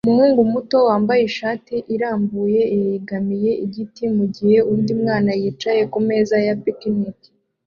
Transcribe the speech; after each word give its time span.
Umuhungu 0.05 0.41
muto 0.53 0.77
wambaye 0.87 1.21
ishati 1.29 1.75
irambuye 1.95 2.61
yegamiye 2.83 3.51
igiti 3.65 4.03
mugihe 4.15 4.57
undi 4.71 4.91
mwana 5.01 5.31
yicaye 5.41 5.81
kumeza 5.93 6.35
ya 6.47 6.55
picnic 6.63 7.17